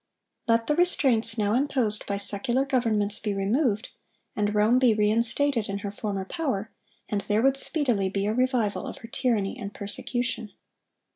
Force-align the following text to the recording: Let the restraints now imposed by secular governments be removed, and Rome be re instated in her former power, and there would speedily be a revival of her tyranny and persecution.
Let 0.47 0.65
the 0.65 0.73
restraints 0.75 1.37
now 1.37 1.53
imposed 1.53 2.07
by 2.07 2.17
secular 2.17 2.65
governments 2.65 3.19
be 3.19 3.35
removed, 3.35 3.89
and 4.35 4.55
Rome 4.55 4.79
be 4.79 4.95
re 4.95 5.11
instated 5.11 5.69
in 5.69 5.77
her 5.85 5.91
former 5.91 6.25
power, 6.25 6.71
and 7.07 7.21
there 7.21 7.43
would 7.43 7.55
speedily 7.55 8.09
be 8.09 8.25
a 8.25 8.33
revival 8.33 8.87
of 8.87 8.97
her 9.05 9.07
tyranny 9.07 9.59
and 9.59 9.71
persecution. 9.75 10.53